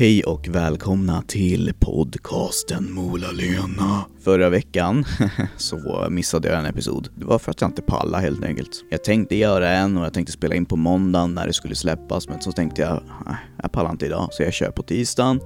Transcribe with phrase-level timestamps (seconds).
[0.00, 4.04] Hej och välkomna till podcasten Mola-Lena.
[4.24, 5.04] Förra veckan
[5.56, 7.08] så missade jag en episod.
[7.14, 8.84] Det var för att jag inte pallade helt enkelt.
[8.90, 12.28] Jag tänkte göra en och jag tänkte spela in på måndagen när det skulle släppas
[12.28, 15.40] men så tänkte jag, nej, jag pallar inte idag så jag kör på tisdagen.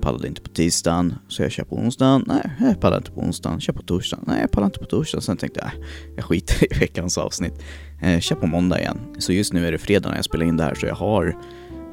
[0.00, 2.24] Pallade inte på tisdagen, så jag kör på onsdagen.
[2.26, 3.60] Nej, jag pallar inte på onsdagen.
[3.60, 4.24] Kör på torsdagen.
[4.28, 5.22] Nej, jag pallar inte på torsdagen.
[5.22, 5.84] Sen tänkte jag,
[6.16, 7.54] jag skiter i veckans avsnitt.
[8.02, 8.98] Eh, kör på måndag igen.
[9.18, 11.36] Så just nu är det fredag när jag spelar in det här så jag har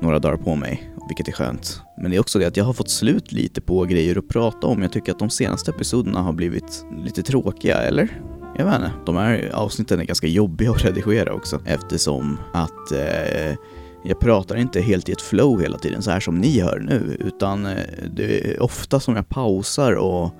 [0.04, 1.81] några dagar på mig, vilket är skönt.
[1.97, 4.67] Men det är också det att jag har fått slut lite på grejer att prata
[4.67, 4.81] om.
[4.81, 8.21] Jag tycker att de senaste episoderna har blivit lite tråkiga, eller?
[8.57, 8.91] Jag vet inte.
[9.05, 13.55] De här avsnitten är ganska jobbiga att redigera också eftersom att eh,
[14.03, 17.17] jag pratar inte helt i ett flow hela tiden så här som ni hör nu
[17.20, 17.77] utan eh,
[18.12, 20.31] det är ofta som jag pausar och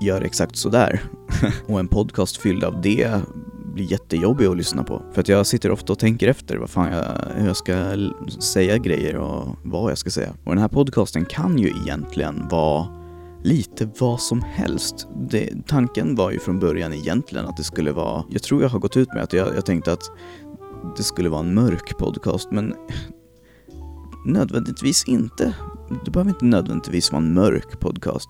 [0.00, 1.02] gör exakt sådär.
[1.66, 3.20] och en podcast fylld av det
[3.74, 5.02] blir jättejobbig att lyssna på.
[5.12, 7.04] För att jag sitter ofta och tänker efter vad fan jag,
[7.36, 7.94] hur jag ska
[8.40, 10.30] säga grejer och vad jag ska säga.
[10.44, 12.86] Och den här podcasten kan ju egentligen vara
[13.42, 15.08] lite vad som helst.
[15.30, 18.78] Det, tanken var ju från början egentligen att det skulle vara, jag tror jag har
[18.78, 20.10] gått ut med att jag, jag tänkte att
[20.96, 22.74] det skulle vara en mörk podcast men
[24.26, 25.54] nödvändigtvis inte.
[26.04, 28.28] Det behöver inte nödvändigtvis vara en mörk podcast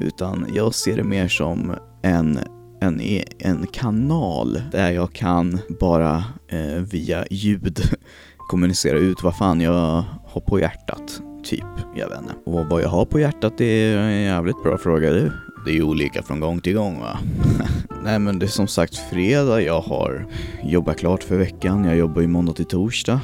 [0.00, 2.38] utan jag ser det mer som en
[2.80, 3.00] en,
[3.38, 7.80] en kanal där jag kan bara eh, via ljud
[8.50, 11.22] kommunicera ut vad fan jag har på hjärtat.
[11.44, 11.64] Typ,
[11.96, 12.34] jag vet inte.
[12.44, 15.32] Och vad jag har på hjärtat det är en jävligt bra fråga du.
[15.64, 17.18] Det är ju olika från gång till gång va.
[18.04, 20.26] Nej men det är som sagt fredag, jag har
[20.62, 21.84] jobbat klart för veckan.
[21.84, 23.20] Jag jobbar ju måndag till torsdag.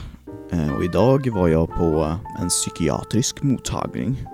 [0.50, 4.25] Eh, och idag var jag på en psykiatrisk mottagning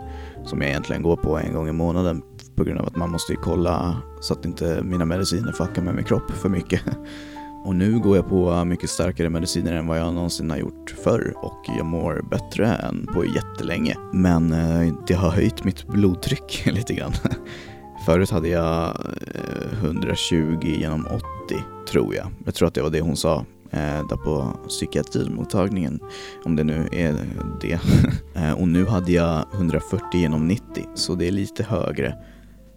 [0.44, 2.22] som jag egentligen går på en gång i månaden
[2.60, 6.04] på grund av att man måste kolla så att inte mina mediciner fuckar med min
[6.04, 6.80] kropp för mycket.
[7.64, 11.34] Och nu går jag på mycket starkare mediciner än vad jag någonsin har gjort förr
[11.36, 13.96] och jag mår bättre än på jättelänge.
[14.12, 17.12] Men eh, det har höjt mitt blodtryck lite grann.
[18.06, 21.22] Förut hade jag eh, 120 genom 80
[21.90, 22.26] tror jag.
[22.44, 26.00] Jag tror att det var det hon sa eh, där på psykiatrimottagningen,
[26.44, 27.14] om det nu är
[27.60, 27.80] det.
[28.54, 32.14] och nu hade jag 140 genom 90, så det är lite högre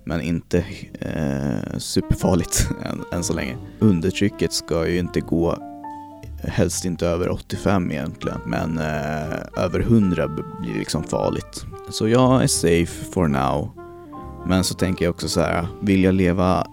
[0.05, 0.65] men inte
[0.99, 3.57] eh, superfarligt än, än så länge.
[3.79, 5.57] Undertrycket ska ju inte gå
[6.43, 10.27] helst inte över 85 egentligen, men eh, över 100
[10.61, 11.65] blir liksom farligt.
[11.89, 13.71] Så jag är safe for now.
[14.47, 16.67] Men så tänker jag också så här, vill jag leva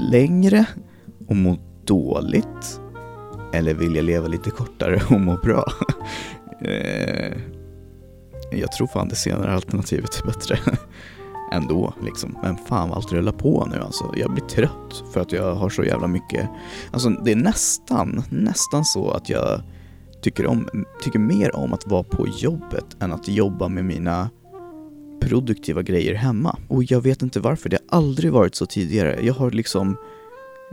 [0.00, 0.64] längre
[1.28, 2.80] och må dåligt?
[3.52, 5.72] Eller vill jag leva lite kortare och må bra?
[6.64, 7.36] eh,
[8.52, 10.58] jag tror fan det senare alternativet är bättre
[11.52, 12.38] ändå liksom.
[12.42, 14.12] Men fan vad allt rullar på nu alltså.
[14.16, 16.48] Jag blir trött för att jag har så jävla mycket,
[16.90, 19.62] alltså det är nästan, nästan så att jag
[20.22, 20.68] tycker, om,
[21.02, 24.30] tycker mer om att vara på jobbet än att jobba med mina
[25.20, 26.58] produktiva grejer hemma.
[26.68, 29.18] Och jag vet inte varför, det har aldrig varit så tidigare.
[29.22, 29.96] Jag har liksom,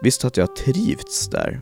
[0.02, 1.62] visst att jag har trivts där,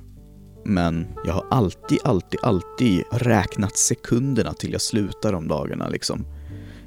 [0.66, 6.26] men jag har alltid, alltid, alltid räknat sekunderna till jag slutar de dagarna liksom.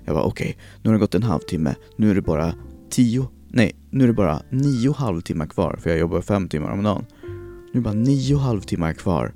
[0.09, 2.55] Jag var okej, okay, nu har det gått en halvtimme, nu är det bara
[2.91, 6.83] tio, nej, nu är det bara nio halvtimmar kvar för jag jobbar fem timmar om
[6.83, 7.05] dagen.
[7.23, 9.35] Nu är det bara nio halvtimmar kvar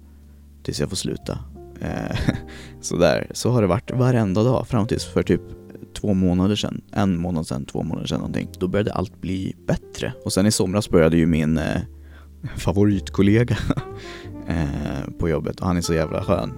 [0.62, 1.38] tills jag får sluta.
[1.80, 2.18] Eh,
[2.80, 5.40] sådär, så har det varit varenda dag fram tills för typ
[5.94, 8.48] två månader sedan, en månad sedan, två månader sedan någonting.
[8.58, 10.12] Då började allt bli bättre.
[10.24, 11.80] Och sen i somras började ju min eh,
[12.56, 13.56] favoritkollega
[14.48, 16.52] eh, på jobbet och han är så jävla skön.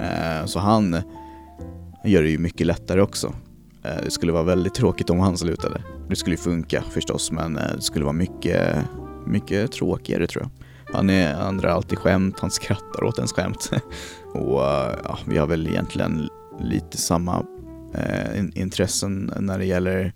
[0.00, 1.02] Eh, så han
[2.04, 3.34] gör det ju mycket lättare också.
[3.82, 5.82] Eh, det skulle vara väldigt tråkigt om han slutade.
[6.08, 8.76] Det skulle ju funka förstås, men eh, det skulle vara mycket,
[9.26, 10.50] mycket tråkigare tror jag.
[10.96, 13.70] Han, är, han drar alltid skämt, han skrattar åt ens skämt.
[14.34, 16.28] Och eh, ja, vi har väl egentligen
[16.60, 17.44] lite samma
[17.94, 20.12] eh, intressen när det gäller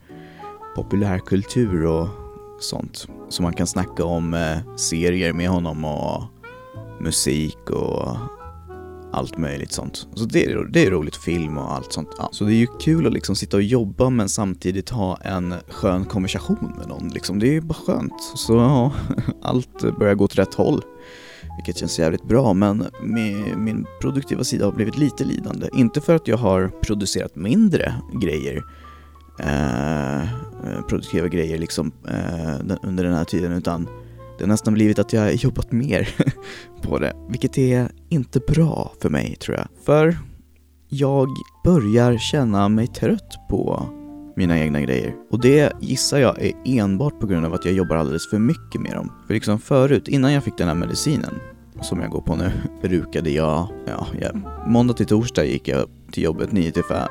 [0.76, 2.08] populärkultur och
[2.60, 3.08] sånt.
[3.28, 6.22] Så man kan snacka om eh, serier med honom och
[7.00, 8.16] musik och
[9.14, 10.06] allt möjligt sånt.
[10.14, 12.08] Så det är, det är roligt, film och allt sånt.
[12.18, 12.28] Ja.
[12.32, 16.04] Så det är ju kul att liksom sitta och jobba men samtidigt ha en skön
[16.04, 17.08] konversation med någon.
[17.08, 17.38] Liksom.
[17.38, 18.22] Det är ju bara skönt.
[18.36, 18.92] Så ja,
[19.42, 20.82] allt börjar gå åt rätt håll.
[21.56, 22.86] Vilket känns jävligt bra, men
[23.56, 25.68] min produktiva sida har blivit lite lidande.
[25.74, 28.64] Inte för att jag har producerat mindre grejer,
[29.38, 30.28] eh,
[30.88, 33.88] produktiva grejer liksom eh, under den här tiden, utan
[34.44, 36.08] det har nästan blivit att jag har jobbat mer
[36.82, 39.66] på det, vilket är inte bra för mig tror jag.
[39.86, 40.18] För
[40.88, 41.28] jag
[41.64, 43.88] börjar känna mig trött på
[44.36, 45.14] mina egna grejer.
[45.30, 48.80] Och det gissar jag är enbart på grund av att jag jobbar alldeles för mycket
[48.80, 49.12] med dem.
[49.26, 51.34] För liksom förut, innan jag fick den här medicinen,
[51.82, 52.52] som jag går på nu,
[52.82, 57.08] brukade jag, ja, jag måndag till torsdag gick jag till jobbet 9 till 5,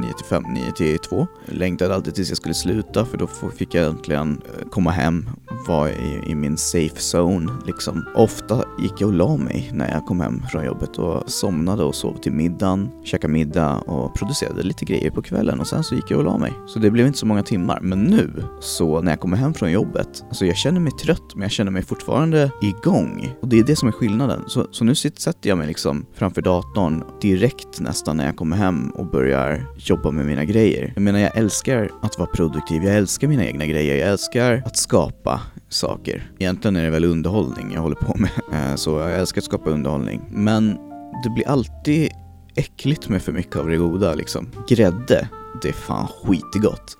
[0.00, 1.26] 9 eh, till 5, 9 till 2.
[1.44, 3.26] Längtade alltid tills jag skulle sluta för då
[3.56, 5.30] fick jag äntligen eh, komma hem,
[5.66, 8.04] vara i, i min safe zone liksom.
[8.14, 11.94] Ofta gick jag och la mig när jag kom hem från jobbet och somnade och
[11.94, 16.10] sov till middagen, käkade middag och producerade lite grejer på kvällen och sen så gick
[16.10, 16.52] jag och la mig.
[16.66, 17.80] Så det blev inte så många timmar.
[17.82, 18.30] Men nu,
[18.60, 21.70] så när jag kommer hem från jobbet, alltså jag känner mig trött men jag känner
[21.70, 23.34] mig fortfarande igång.
[23.42, 24.44] Och det är det som är skillnaden.
[24.46, 28.90] Så, så nu sätter jag mig liksom framför datorn direkt nästan när jag kommer hem
[28.90, 30.92] och börjar jobba med mina grejer.
[30.94, 34.76] Jag menar, jag älskar att vara produktiv, jag älskar mina egna grejer, jag älskar att
[34.76, 36.30] skapa saker.
[36.38, 38.30] Egentligen är det väl underhållning jag håller på med,
[38.70, 40.22] eh, så jag älskar att skapa underhållning.
[40.30, 40.78] Men
[41.24, 42.10] det blir alltid
[42.54, 44.48] äckligt med för mycket av det goda liksom.
[44.68, 45.28] Grädde,
[45.62, 46.98] det är fan skitgott.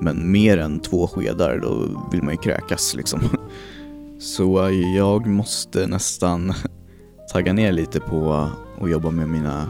[0.00, 3.20] Men mer än två skedar, då vill man ju kräkas liksom.
[4.20, 6.52] Så jag måste nästan
[7.32, 8.48] tagga ner lite på
[8.80, 9.68] att jobba med mina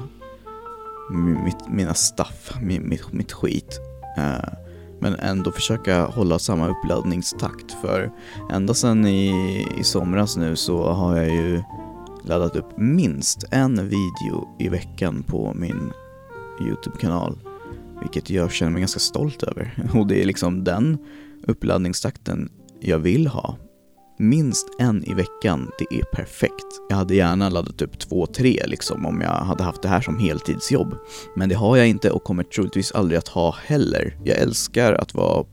[1.45, 3.81] mitt, mina staff, mitt, mitt skit.
[4.19, 4.55] Uh,
[5.01, 8.11] men ändå försöka hålla samma uppladdningstakt för
[8.51, 11.63] ända sedan i, i somras nu så har jag ju
[12.23, 15.93] laddat upp minst en video i veckan på min
[16.61, 17.39] YouTube-kanal.
[18.01, 19.89] Vilket jag känner mig ganska stolt över.
[19.95, 20.99] Och det är liksom den
[21.47, 22.49] uppladdningstakten
[22.81, 23.57] jag vill ha
[24.19, 26.67] minst en i veckan, det är perfekt.
[26.89, 30.19] Jag hade gärna laddat upp två, tre liksom om jag hade haft det här som
[30.19, 30.95] heltidsjobb.
[31.37, 34.17] Men det har jag inte och kommer troligtvis aldrig att ha heller.
[34.25, 35.45] Jag älskar att vara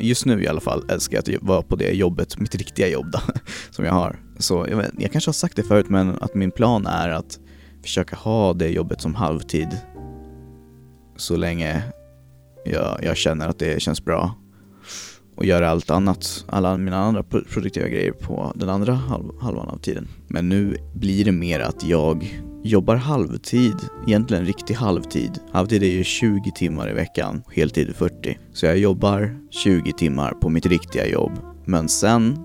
[0.00, 3.10] just nu i alla fall älskar jag att vara på det jobbet, mitt riktiga jobb
[3.12, 3.20] då,
[3.70, 4.20] som jag har.
[4.38, 7.38] Så jag, vet, jag kanske har sagt det förut men att min plan är att
[7.82, 9.68] försöka ha det jobbet som halvtid
[11.16, 11.82] så länge
[12.64, 14.34] jag, jag känner att det känns bra
[15.38, 19.78] och göra allt annat, alla mina andra produktiva grejer på den andra halv, halvan av
[19.78, 20.08] tiden.
[20.28, 23.76] Men nu blir det mer att jag jobbar halvtid,
[24.06, 25.38] egentligen riktig halvtid.
[25.52, 28.38] Halvtid är ju 20 timmar i veckan, heltid är 40.
[28.52, 31.32] Så jag jobbar 20 timmar på mitt riktiga jobb.
[31.64, 32.38] Men sen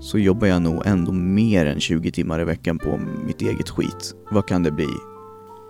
[0.00, 4.14] så jobbar jag nog ändå mer än 20 timmar i veckan på mitt eget skit.
[4.30, 4.88] Vad kan det bli?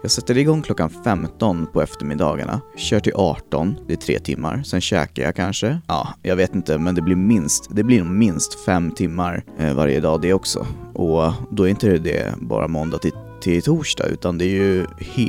[0.07, 4.81] Jag sätter igång klockan 15 på eftermiddagarna, kör till 18, det är tre timmar, sen
[4.81, 5.81] käkar jag kanske.
[5.87, 9.75] Ja, jag vet inte, men det blir minst, det blir nog minst fem timmar eh,
[9.75, 10.67] varje dag det också.
[10.95, 14.87] Och då är inte det bara måndag till till torsdag utan det är ju,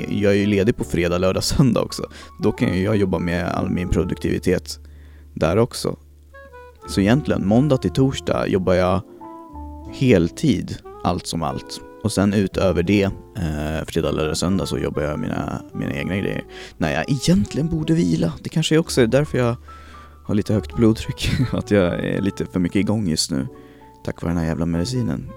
[0.10, 2.04] jag är ju ledig på fredag, lördag, söndag också.
[2.40, 4.80] Då kan ju jag jobba med all min produktivitet
[5.34, 5.98] där också.
[6.90, 9.02] Så egentligen, måndag till torsdag jobbar jag
[9.94, 11.82] heltid, allt som allt.
[12.08, 16.44] Och sen utöver det, eh, fredag, lördag, söndag så jobbar jag mina, mina egna grejer.
[16.78, 18.34] När jag egentligen borde vila.
[18.44, 19.56] Det kanske också är därför jag
[20.26, 21.30] har lite högt blodtryck.
[21.52, 23.48] Att jag är lite för mycket igång just nu.
[24.06, 25.30] Tack vare den här jävla medicinen.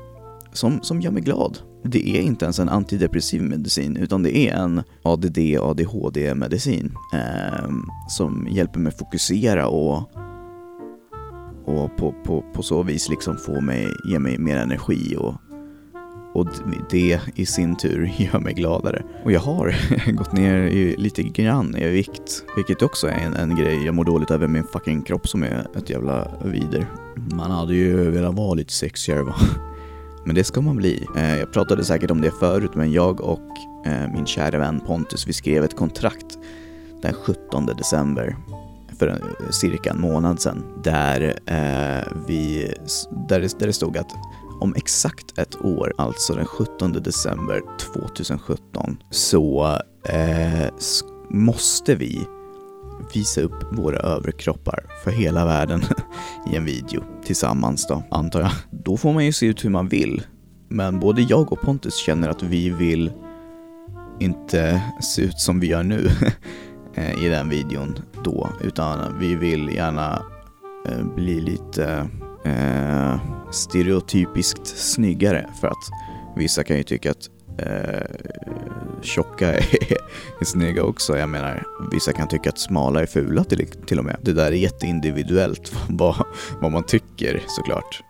[0.53, 1.59] Som, som gör mig glad.
[1.85, 6.93] Det är inte ens en antidepressiv medicin utan det är en ADD, ADHD medicin.
[7.15, 7.69] Eh,
[8.09, 10.11] som hjälper mig fokusera och
[11.65, 15.35] och på, på, på så vis liksom få mig, ge mig mer energi och
[16.33, 16.47] och
[16.91, 19.03] det i sin tur gör mig gladare.
[19.25, 19.75] Och jag har
[20.13, 23.85] gått ner lite grann i vikt, vilket också är en, en grej.
[23.85, 26.87] Jag mår dåligt över min fucking kropp som är ett jävla vider.
[27.15, 29.35] Man hade ju velat vara lite sexigare va.
[30.25, 31.07] Men det ska man bli.
[31.17, 33.51] Eh, jag pratade säkert om det förut, men jag och
[33.87, 36.39] eh, min kära vän Pontus, vi skrev ett kontrakt
[37.03, 38.37] den 17 december
[38.99, 42.73] för cirka en månad sedan där, eh, vi,
[43.29, 44.11] där, det, där det stod att
[44.61, 47.63] om exakt ett år, alltså den 17 december
[47.95, 50.69] 2017, så eh,
[51.31, 52.27] måste vi
[53.15, 55.83] visa upp våra överkroppar för hela världen
[56.53, 58.51] i en video tillsammans då, antar jag.
[58.71, 60.23] Då får man ju se ut hur man vill.
[60.69, 63.13] Men både jag och Pontus känner att vi vill
[64.21, 66.09] inte se ut som vi gör nu
[66.95, 70.23] eh, i den videon då, utan vi vill gärna
[70.89, 72.09] eh, bli lite
[72.45, 73.17] eh,
[73.51, 75.91] stereotypiskt snyggare för att
[76.37, 78.17] vissa kan ju tycka att eh,
[79.03, 79.59] tjocka är,
[80.41, 81.19] är snygga också.
[81.19, 84.17] Jag menar, vissa kan tycka att smala är fula till, till och med.
[84.23, 86.25] Det där är jätteindividuellt vad,
[86.61, 88.03] vad man tycker såklart.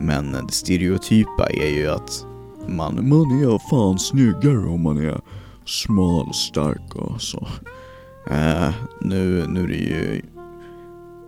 [0.00, 2.26] Men det stereotypa är ju att
[2.68, 5.20] man, man är fan snyggare om man är
[5.64, 7.48] smal, stark och så.
[8.30, 8.70] Eh,
[9.00, 10.22] nu, nu är det ju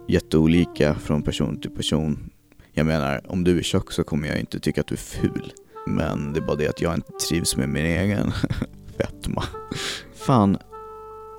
[0.09, 2.31] jätteolika från person till person.
[2.73, 5.53] Jag menar, om du är tjock så kommer jag inte tycka att du är ful.
[5.87, 8.33] Men det är bara det att jag inte trivs med min egen
[8.99, 9.45] fetma.
[10.15, 10.59] Fan,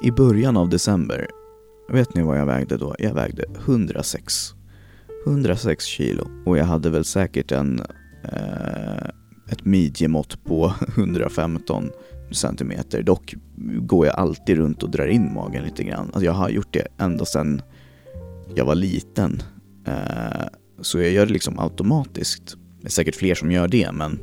[0.03, 1.27] i början av december,
[1.89, 2.95] vet ni vad jag vägde då?
[2.99, 4.53] Jag vägde 106.
[5.25, 6.27] 106 kilo.
[6.45, 7.79] Och jag hade väl säkert en,
[8.23, 9.09] eh,
[9.49, 11.91] ett midjemått på 115
[12.31, 13.03] centimeter.
[13.03, 13.35] Dock
[13.81, 16.05] går jag alltid runt och drar in magen lite grann.
[16.05, 17.61] Alltså jag har gjort det ända sedan
[18.55, 19.41] jag var liten.
[19.85, 20.47] Eh,
[20.81, 22.55] så jag gör det liksom automatiskt.
[22.81, 24.19] Det är säkert fler som gör det, men,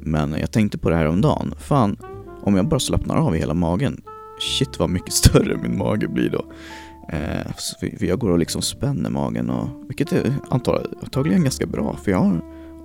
[0.00, 1.54] men jag tänkte på det här om dagen.
[1.58, 1.96] Fan,
[2.42, 4.02] om jag bara slappnar av i hela magen,
[4.40, 6.44] shit vad mycket större min mage blir då.
[7.12, 12.10] Eh, för jag går och liksom spänner magen och, vilket är antagligen ganska bra för
[12.10, 12.40] jag har,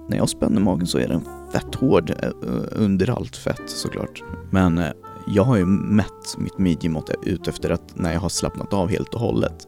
[0.09, 1.21] när jag spänner magen så är den
[1.53, 4.23] fett hård eh, eh, under allt fett såklart.
[4.51, 4.91] Men eh,
[5.27, 8.89] jag har ju mätt mitt midjemått eh, ut efter att när jag har slappnat av
[8.89, 9.67] helt och hållet.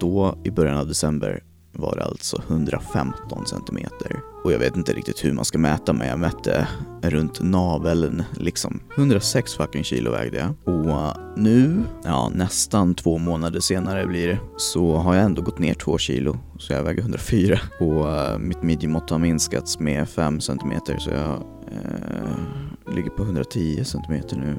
[0.00, 1.42] Då i början av december
[1.78, 4.20] var det alltså 115 centimeter.
[4.44, 6.68] Och jag vet inte riktigt hur man ska mäta men jag mätte
[7.02, 8.80] runt naveln liksom.
[8.96, 10.74] 106 fucking kilo vägde jag.
[10.74, 15.58] Och eh, nu, ja nästan två månader senare blir det, så har jag ändå gått
[15.58, 16.38] ner två kilo.
[16.58, 17.58] Så jag väger 104.
[17.80, 21.42] Och uh, mitt midjemått har minskats med 5 centimeter så jag
[21.72, 24.56] uh, ligger på 110 centimeter nu.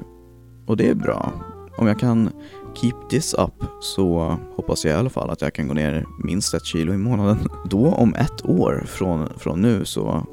[0.66, 1.32] Och det är bra.
[1.78, 2.30] Om jag kan
[2.80, 6.54] keep this up så hoppas jag i alla fall att jag kan gå ner minst
[6.54, 7.48] ett kilo i månaden.
[7.70, 10.26] Då om ett år från, från nu så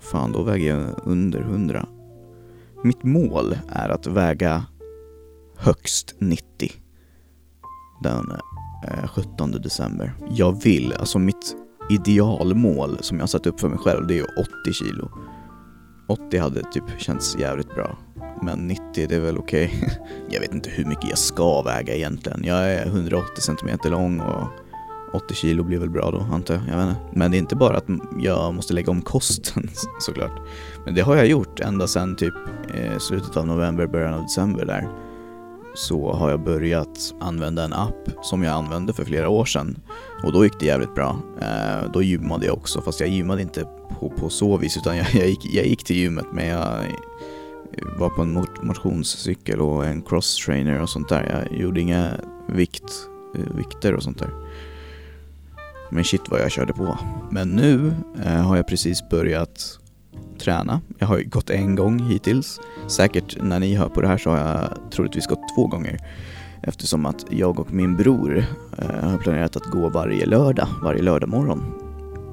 [0.00, 1.86] fan då väger jag under 100.
[2.84, 4.64] Mitt mål är att väga
[5.56, 6.72] högst 90
[8.02, 8.32] den
[8.88, 10.12] eh, 17 december.
[10.30, 11.56] Jag vill, alltså mitt
[11.90, 14.26] idealmål som jag satt upp för mig själv det är
[14.64, 15.10] 80 kilo.
[16.10, 17.98] 80 hade typ känts jävligt bra.
[18.42, 19.74] Men 90 det är väl okej.
[19.76, 19.90] Okay.
[20.30, 22.44] Jag vet inte hur mycket jag ska väga egentligen.
[22.44, 24.48] Jag är 180 cm lång och
[25.12, 26.62] 80 kilo blir väl bra då antar jag.
[26.68, 27.00] jag vet inte.
[27.12, 27.86] Men det är inte bara att
[28.18, 30.40] jag måste lägga om kosten såklart.
[30.84, 32.34] Men det har jag gjort ända sedan typ
[32.74, 35.09] eh, slutet av november, början av december där.
[35.80, 39.78] Så har jag börjat använda en app som jag använde för flera år sedan.
[40.24, 41.16] Och då gick det jävligt bra.
[41.40, 43.64] Eh, då gymmade jag också, fast jag gymmade inte
[44.00, 46.84] på, på så vis utan jag, jag, gick, jag gick till gymmet men jag
[47.98, 51.48] var på en motionscykel och en cross-trainer och sånt där.
[51.50, 52.10] Jag gjorde inga
[52.48, 52.92] vikt,
[53.36, 54.30] eh, vikter och sånt där.
[55.90, 56.98] Men shit vad jag körde på.
[57.30, 57.94] Men nu
[58.24, 59.79] eh, har jag precis börjat
[60.40, 60.80] träna.
[60.98, 62.60] Jag har gått en gång hittills.
[62.86, 65.98] Säkert när ni hör på det här så har jag troligtvis gått två gånger.
[66.62, 68.44] Eftersom att jag och min bror
[68.78, 71.62] eh, har planerat att gå varje lördag, varje lördag morgon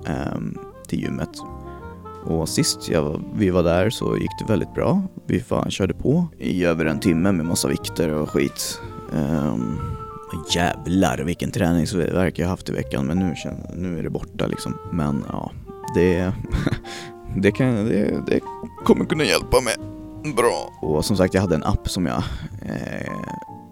[0.08, 1.32] eh, till gymmet
[2.28, 5.02] och sist jag, vi var där så gick det väldigt bra.
[5.26, 8.82] Vi fan körde på i över en timme med massa vikter och skit.
[9.14, 9.58] Eh,
[10.56, 13.36] jävlar vilken träningsverk jag haft i veckan men nu,
[13.76, 14.78] nu är det borta liksom.
[14.92, 15.52] Men ja,
[15.96, 16.34] det,
[17.36, 18.40] det, kan, det, det
[18.86, 19.76] kommer kunna hjälpa mig
[20.36, 20.74] bra.
[20.82, 22.24] Och som sagt jag hade en app som jag
[22.62, 23.14] eh,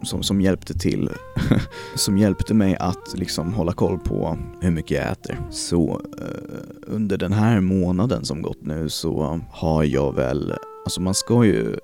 [0.05, 1.09] som, som hjälpte till,
[1.95, 5.39] som hjälpte mig att liksom hålla koll på hur mycket jag äter.
[5.51, 10.53] Så eh, under den här månaden som gått nu så har jag väl,
[10.85, 11.75] alltså man ska ju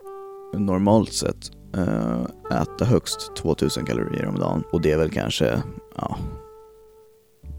[0.54, 5.62] normalt sett eh, äta högst 2000 kalorier om dagen och det är väl kanske,
[5.96, 6.18] ja,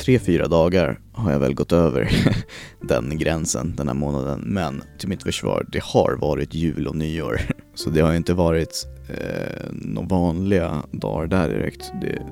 [0.03, 2.11] tre, fyra dagar har jag väl gått över
[2.81, 4.41] den gränsen den här månaden.
[4.41, 7.41] Men till mitt försvar, det har varit jul och nyår.
[7.75, 11.93] Så det har inte varit eh, några vanliga dagar där direkt.
[12.01, 12.23] Det,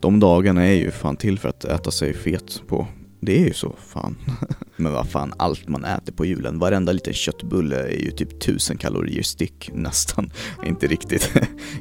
[0.00, 2.86] de dagarna är ju fan till för att äta sig fet på.
[3.20, 4.16] Det är ju så, fan.
[4.76, 8.76] Men vad fan, allt man äter på julen, varenda liten köttbulle är ju typ tusen
[8.76, 10.30] kalorier styck nästan.
[10.66, 11.32] Inte riktigt,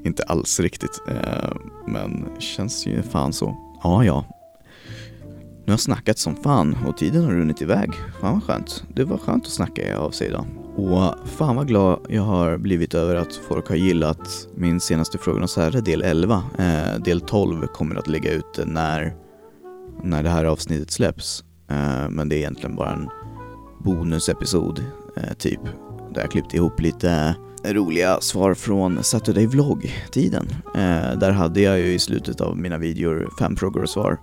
[0.04, 1.02] inte alls riktigt.
[1.08, 1.56] Eh,
[1.88, 3.58] men känns ju fan så.
[3.84, 4.37] Ja, ja,
[5.68, 7.92] nu har jag snackat som fan och tiden har runnit iväg.
[8.22, 8.84] Fan vad skönt.
[8.94, 10.46] Det var skönt att snacka av sig idag.
[10.76, 15.48] Och fan vad glad jag har blivit över att folk har gillat min senaste Frågorna
[15.48, 16.44] så här del 11.
[16.58, 19.16] Eh, del 12 kommer att ligga ute när,
[20.04, 21.44] när det här avsnittet släpps.
[21.70, 23.10] Eh, men det är egentligen bara en
[23.84, 24.86] bonusepisod,
[25.18, 25.62] eh, typ.
[26.14, 30.48] Där jag klippte ihop lite roliga svar från Saturday Vlog-tiden.
[30.76, 34.20] Eh, där hade jag ju i slutet av mina videor fem frågor och svar.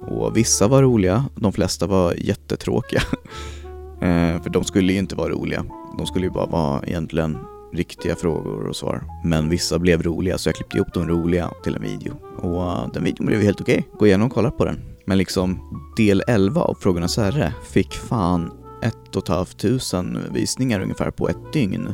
[0.00, 3.00] Och vissa var roliga, de flesta var jättetråkiga.
[4.00, 5.64] eh, för de skulle ju inte vara roliga.
[5.98, 7.38] De skulle ju bara vara egentligen
[7.72, 9.04] riktiga frågor och svar.
[9.24, 12.14] Men vissa blev roliga så jag klippte ihop de roliga till en video.
[12.36, 13.78] Och uh, den videon blev helt okej.
[13.78, 13.98] Okay.
[13.98, 14.80] Gå igenom och kolla på den.
[15.04, 15.58] Men liksom
[15.96, 18.52] del 11 av Frågornas herre fick fan
[18.82, 21.92] ett och ett halvt tusen visningar ungefär på ett dygn.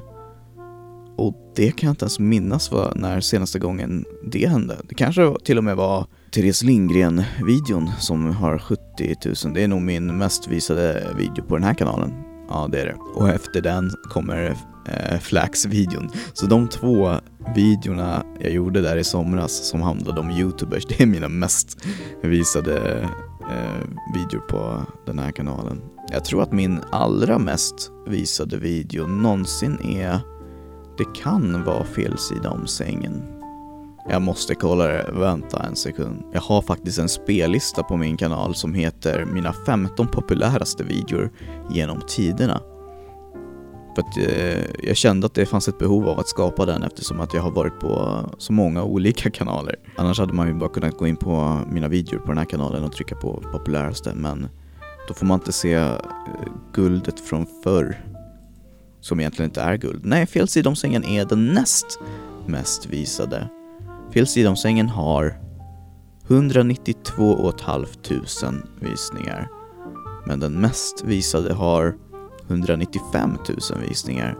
[1.17, 4.77] Och det kan jag inte ens minnas var när senaste gången det hände.
[4.89, 6.07] Det kanske till och med var
[6.37, 9.55] Therese Lindgren-videon som har 70 000.
[9.55, 12.13] Det är nog min mest visade video på den här kanalen.
[12.49, 12.97] Ja, det är det.
[13.15, 14.57] Och efter den kommer
[14.89, 16.11] eh, Flax-videon.
[16.33, 17.15] Så de två
[17.55, 21.87] videorna jag gjorde där i somras som handlade om youtubers, det är mina mest
[22.23, 23.01] visade
[23.51, 25.83] eh, videor på den här kanalen.
[26.13, 30.21] Jag tror att min allra mest visade video någonsin är
[30.99, 33.36] Det kan vara fel sida om sängen.
[34.09, 36.23] Jag måste kolla det, vänta en sekund.
[36.33, 41.31] Jag har faktiskt en spellista på min kanal som heter Mina 15 populäraste videor
[41.71, 42.61] genom tiderna.
[43.95, 47.21] För att eh, jag kände att det fanns ett behov av att skapa den eftersom
[47.21, 49.77] att jag har varit på så många olika kanaler.
[49.97, 52.85] Annars hade man ju bara kunnat gå in på mina videor på den här kanalen
[52.85, 54.49] och trycka på populäraste men
[55.09, 55.95] då får man inte se eh,
[56.73, 58.05] guldet från förr
[59.01, 60.01] som egentligen inte är guld.
[60.05, 61.99] Nej, fel sida om sängen är den näst
[62.47, 63.49] mest visade.
[64.13, 65.41] Fel sida om sängen har
[66.29, 69.49] 192 500 visningar.
[70.27, 71.95] Men den mest visade har
[72.49, 74.39] 195 000 visningar.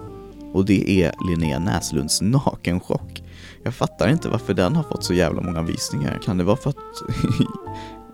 [0.53, 3.23] Och det är Linnea Näslunds nakenchock.
[3.63, 6.21] Jag fattar inte varför den har fått så jävla många visningar.
[6.25, 6.77] Kan det vara för att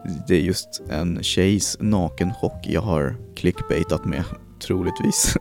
[0.28, 4.24] det är just en tjejs nakenchock jag har clickbaitat med?
[4.66, 5.36] Troligtvis.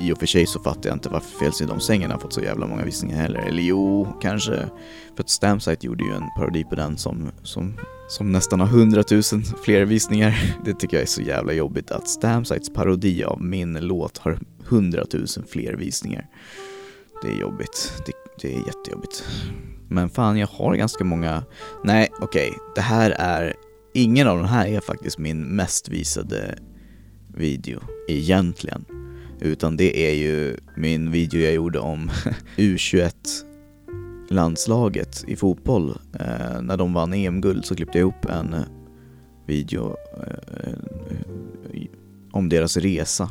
[0.00, 2.40] I och för sig så fattar jag inte varför Felsida om sängen har fått så
[2.40, 3.38] jävla många visningar heller.
[3.38, 4.68] Eller jo, kanske.
[5.16, 7.74] För att Stamsite gjorde ju en parodi på den som, som,
[8.08, 10.54] som nästan har hundratusen fler visningar.
[10.64, 15.44] Det tycker jag är så jävla jobbigt att Stamsites parodi av min låt har hundratusen
[15.48, 16.26] fler visningar.
[17.22, 17.92] Det är jobbigt.
[18.06, 19.24] Det, det är jättejobbigt.
[19.88, 21.44] Men fan, jag har ganska många...
[21.84, 22.48] Nej, okej.
[22.48, 22.60] Okay.
[22.74, 23.54] Det här är...
[23.94, 26.58] Ingen av de här är faktiskt min mest visade
[27.34, 28.84] video egentligen.
[29.40, 32.10] Utan det är ju min video jag gjorde om
[32.56, 33.12] U21
[34.30, 35.90] landslaget i fotboll.
[36.20, 38.60] Eh, när de vann EM-guld så klippte jag ihop en eh,
[39.46, 40.72] video eh,
[42.32, 43.30] om deras resa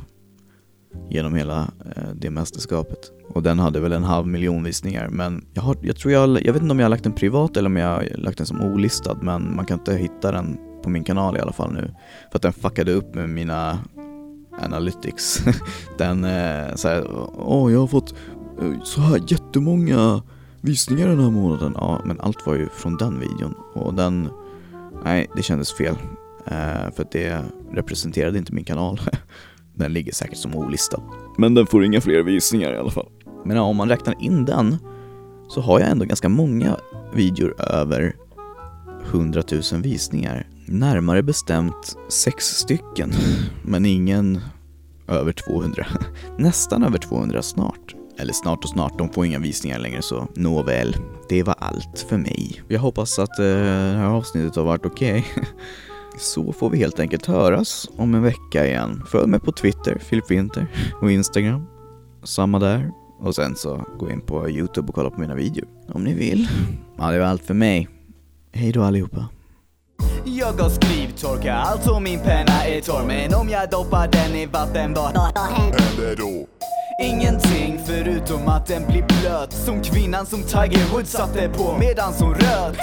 [1.10, 3.12] genom hela eh, det mästerskapet.
[3.30, 6.54] Och den hade väl en halv miljon visningar men jag, har, jag tror jag, jag
[6.54, 8.62] vet inte om jag har lagt den privat eller om jag har lagt den som
[8.62, 11.94] olistad men man kan inte hitta den på min kanal i alla fall nu.
[12.32, 13.80] För att den fuckade upp med mina
[14.60, 15.44] analytics.
[15.98, 17.08] den eh, såhär,
[17.38, 18.14] åh jag har fått
[18.62, 20.22] eh, så här jättemånga
[20.62, 21.74] visningar den här månaden.
[21.76, 24.30] Ja, men allt var ju från den videon och den,
[25.04, 25.96] nej det kändes fel.
[26.46, 29.02] Eh, för att det representerade inte min kanal.
[29.76, 31.02] den ligger säkert som olistad.
[31.38, 33.10] Men den får inga fler visningar i alla fall.
[33.46, 34.78] Men ja, om man räknar in den
[35.48, 36.78] så har jag ändå ganska många
[37.14, 38.16] videor över
[39.12, 40.48] 100 000 visningar.
[40.72, 43.12] Närmare bestämt sex stycken,
[43.64, 44.40] men ingen
[45.08, 45.86] över 200.
[46.38, 47.96] Nästan över 200 snart.
[48.18, 50.96] Eller snart och snart, de får inga visningar längre så nåväl,
[51.30, 52.64] det var allt för mig.
[52.68, 55.26] Jag hoppas att eh, det här avsnittet har varit okej.
[55.32, 55.44] Okay.
[56.20, 59.04] Så får vi helt enkelt höras om en vecka igen.
[59.08, 60.68] Följ mig på Twitter, Filip Winter,
[61.02, 61.66] och Instagram.
[62.24, 62.92] Samma där.
[63.20, 65.68] Och sen så gå in på Youtube och kolla på mina videor.
[65.88, 66.48] Om ni vill.
[66.98, 67.90] Ja, det var allt för mig.
[68.52, 69.26] Hej då allihopa.
[70.26, 73.04] Jag har skrivtorka, alltså min penna är torr.
[73.08, 76.16] Men om jag doppar den i vatten, vad händer?
[76.18, 76.48] Då?
[77.04, 79.54] Ingenting förutom att den blir blöt.
[79.54, 82.78] Som kvinnan som Tiger Woods satte på medan hon röd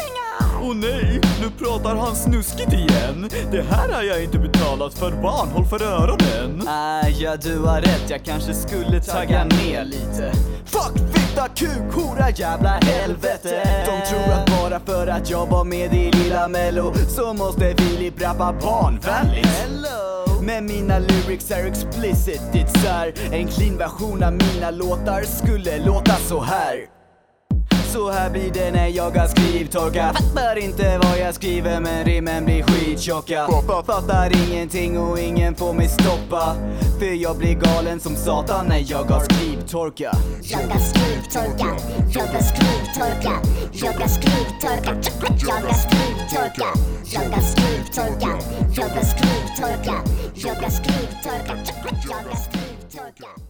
[0.61, 3.31] Åh oh, nej, nu pratar han snuskigt igen.
[3.51, 5.11] Det här har jag inte betalat för.
[5.11, 6.69] Barn, håll för öronen.
[6.69, 10.33] Ah, ja du har rätt, jag kanske skulle tagga ner lite.
[10.65, 13.63] Fuck, fitta, kuk, hora, jävla helvete.
[13.87, 18.23] De tror att bara för att jag var med i Lilla Mello Så måste Filip
[18.23, 19.49] rappa barnvänligt.
[20.43, 26.15] Men mina lyrics är explicit, det är en clean version av mina låtar skulle låta
[26.15, 26.98] så här
[27.89, 30.13] så här blir det när jag har skrivtorka.
[30.15, 33.49] Fattar inte vad jag skriver men rimmen blir skittjocka.
[33.87, 36.57] Fattar ingenting och ingen får mig stoppa.
[36.99, 40.13] För jag blir galen som satan när jag har skrivtorka.
[40.43, 41.77] Jag har skrivtorka,
[42.15, 43.33] jag har skrivtorka
[43.73, 44.97] Jag har skrivtorka,
[45.47, 46.69] jag har skrivtorka
[47.13, 48.39] Jag har skrivtorka,
[48.77, 50.03] jag har skrivtorka
[50.35, 51.55] Jag har skrivtorka,
[52.09, 53.48] jag har skrivtorka.